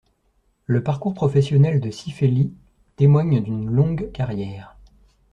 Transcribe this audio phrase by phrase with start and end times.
[0.65, 2.51] Le parcours professionnel de Cifelli
[2.95, 4.75] témoigne d'une longue carrière.